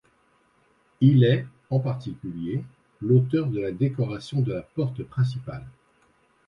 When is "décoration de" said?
3.71-4.51